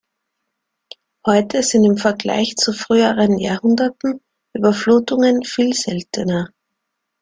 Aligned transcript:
Heute 1.27 1.61
sind 1.61 1.83
im 1.85 1.95
Vergleich 1.95 2.55
zu 2.55 2.73
früheren 2.73 3.37
Jahrhunderten 3.37 4.19
Überflutungen 4.51 5.43
viel 5.43 5.73
seltener. 5.75 6.49